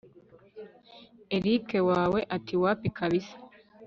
erick 1.35 1.67
nawe 1.91 2.19
ati 2.35 2.55
wapi 2.61 2.87
kabsa 2.97 3.33